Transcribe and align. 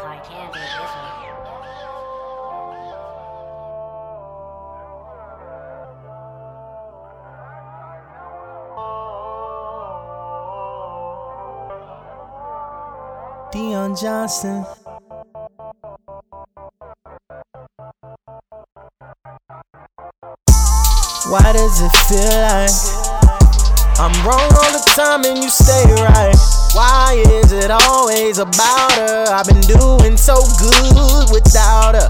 I 0.00 0.20
can't 0.24 0.52
do 0.52 0.60
this. 0.60 0.68
Deion 13.52 13.98
Johnson. 14.00 14.66
Why 21.30 21.52
does 21.52 21.80
it 21.80 21.92
feel 22.08 22.40
like 22.40 23.07
I'm 23.98 24.14
wrong 24.22 24.46
all 24.54 24.70
the 24.70 24.84
time 24.94 25.26
and 25.26 25.42
you 25.42 25.50
stay 25.50 25.82
right? 25.98 26.30
Why 26.70 27.18
is 27.42 27.50
it 27.50 27.66
always 27.66 28.38
about 28.38 28.94
her? 28.94 29.26
I've 29.26 29.50
been 29.50 29.58
doing 29.66 30.16
so 30.16 30.38
good 30.62 31.26
without 31.34 31.98
her. 31.98 32.06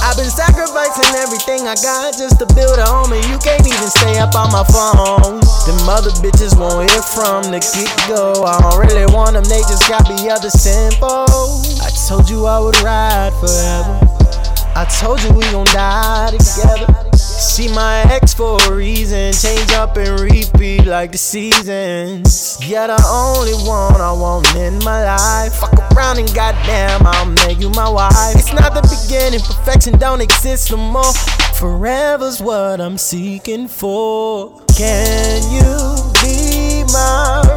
I've 0.00 0.16
been 0.16 0.32
sacrificing 0.32 1.12
everything 1.20 1.68
I 1.68 1.76
got 1.76 2.16
just 2.16 2.40
to 2.40 2.46
build 2.56 2.78
a 2.80 2.88
home, 2.88 3.12
and 3.12 3.20
you 3.28 3.36
can't 3.36 3.66
even 3.68 3.88
stay 4.00 4.16
up 4.16 4.32
on 4.32 4.48
my 4.48 4.64
phone. 4.72 5.44
Them 5.68 5.84
other 5.84 6.14
bitches 6.24 6.56
won't 6.56 6.88
hear 6.88 7.02
from 7.02 7.52
the 7.52 7.60
get 7.60 7.92
go. 8.08 8.40
I 8.40 8.56
don't 8.64 8.80
really 8.80 9.04
want 9.12 9.36
them, 9.36 9.44
they 9.44 9.60
just 9.68 9.84
got 9.92 10.08
me 10.08 10.30
other 10.30 10.48
simple. 10.48 11.28
I 11.84 11.92
told 12.08 12.30
you 12.30 12.46
I 12.46 12.60
would 12.60 12.80
ride 12.80 13.36
forever. 13.44 13.92
I 14.72 14.88
told 14.88 15.20
you 15.20 15.36
we 15.36 15.44
gon' 15.52 15.68
die 15.68 16.32
together. 16.32 17.15
See 17.38 17.68
my 17.68 18.00
ex 18.12 18.32
for 18.32 18.58
a 18.62 18.72
reason, 18.72 19.32
change 19.32 19.70
up 19.72 19.96
and 19.98 20.20
repeat 20.20 20.86
like 20.86 21.12
the 21.12 21.18
seasons. 21.18 22.56
You're 22.66 22.86
the 22.86 23.02
only 23.06 23.52
one 23.68 24.00
I 24.00 24.10
want 24.12 24.54
in 24.56 24.78
my 24.82 25.04
life. 25.04 25.54
Fuck 25.54 25.74
around 25.92 26.18
and 26.18 26.34
goddamn, 26.34 27.06
I'll 27.06 27.26
make 27.46 27.60
you 27.60 27.68
my 27.70 27.88
wife. 27.88 28.34
It's 28.34 28.52
not 28.52 28.72
the 28.74 28.82
beginning, 28.82 29.40
perfection 29.40 29.98
don't 29.98 30.22
exist 30.22 30.70
no 30.70 30.78
more. 30.78 31.12
Forever's 31.60 32.40
what 32.40 32.80
I'm 32.80 32.96
seeking 32.98 33.68
for. 33.68 34.58
Can 34.76 35.42
you 35.52 36.12
be 36.22 36.84
my 36.92 37.55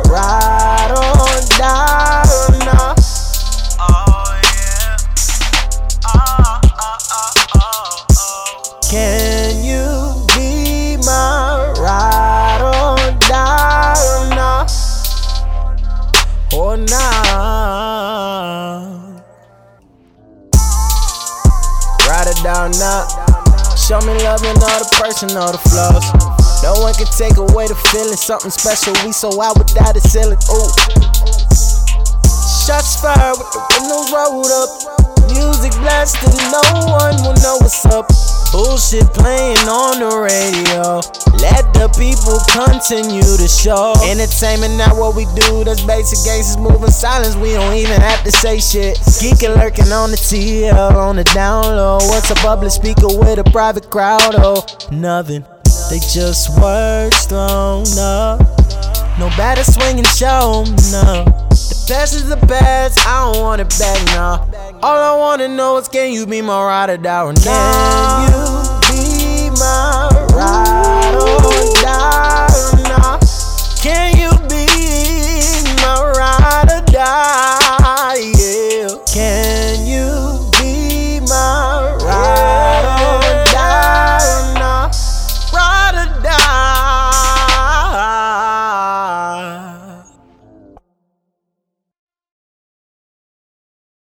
Or 16.51 16.77
not? 16.77 16.89
Ride 22.09 22.27
it 22.27 22.41
down 22.43 22.71
now. 22.81 23.05
Show 23.77 24.01
me 24.01 24.13
love 24.25 24.43
all 24.43 24.81
the 24.81 24.89
person, 24.99 25.37
all 25.37 25.51
the 25.51 25.61
flaws. 25.69 26.03
No 26.61 26.75
one 26.83 26.93
can 26.93 27.07
take 27.15 27.37
away 27.37 27.71
the 27.71 27.79
feeling, 27.93 28.19
something 28.19 28.51
special. 28.51 28.91
We 29.05 29.13
so 29.13 29.31
out 29.41 29.57
without 29.57 29.95
a 29.95 30.01
ceiling. 30.01 30.41
Ooh. 30.51 30.67
Shots 32.67 32.99
fired 32.99 33.39
with 33.39 33.47
the 33.55 33.61
windows 33.79 34.11
rolled 34.11 34.51
up. 34.51 34.69
Music 35.31 35.71
blasting, 35.79 36.35
no 36.51 36.59
one 36.91 36.98
Bullshit 38.59 39.07
playing 39.15 39.71
on 39.71 40.03
the 40.03 40.11
radio. 40.19 40.99
Let 41.39 41.71
the 41.71 41.87
people 41.95 42.35
continue 42.51 43.23
to 43.23 43.47
show. 43.47 43.95
Entertainment, 44.03 44.75
not 44.75 44.97
what 44.99 45.15
we 45.15 45.23
do. 45.31 45.63
That's 45.63 45.79
basic 45.79 46.19
gangsters 46.27 46.57
moving 46.57 46.91
silence. 46.91 47.37
We 47.37 47.53
don't 47.53 47.73
even 47.75 48.01
have 48.01 48.21
to 48.25 48.31
say 48.31 48.59
shit. 48.59 48.97
Geeking 49.23 49.55
lurking 49.55 49.93
on 49.93 50.11
the 50.11 50.17
TL, 50.17 50.75
on 50.75 51.15
the 51.15 51.23
down 51.23 51.63
low. 51.63 51.99
What's 52.11 52.31
a 52.31 52.35
public 52.35 52.73
speaker 52.73 53.07
with 53.07 53.39
a 53.39 53.45
private 53.45 53.89
crowd? 53.89 54.35
Oh, 54.35 54.67
nothing. 54.91 55.45
They 55.89 55.99
just 56.11 56.59
words 56.59 57.27
thrown 57.27 57.87
up. 57.95 58.41
No 59.17 59.31
better 59.37 59.63
swinging 59.63 60.03
show, 60.03 60.65
no. 60.91 61.23
The 61.47 61.85
best 61.87 62.13
is 62.13 62.27
the 62.27 62.35
best, 62.45 62.99
I 63.07 63.31
don't 63.31 63.41
want 63.41 63.61
it 63.61 63.69
back 63.79 64.05
now. 64.07 64.48
All 64.81 64.97
I 64.97 65.17
wanna 65.19 65.49
know 65.49 65.75
is 65.77 65.89
can 65.89 66.13
you 66.13 66.25
be 66.25 66.41
my 66.41 66.63
ride 66.63 66.89
or 66.89 66.95
die 66.95 67.23
or 67.23 67.33
not? 67.33 67.43
Can 67.43 68.31
you 68.31 68.68